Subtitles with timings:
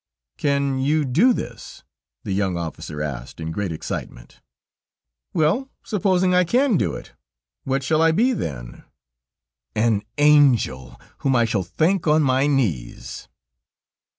[0.37, 1.83] "Can you do this?"
[2.23, 4.41] the young officer asked, in great excitement.
[5.31, 7.11] "Well, supposing I can do it,
[7.65, 8.83] what shall I be then?"
[9.75, 13.27] "An angel, whom I shall thank on my knees."